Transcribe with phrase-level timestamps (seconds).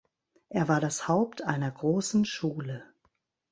[0.49, 2.83] Er war das Haupt einer großen Schule.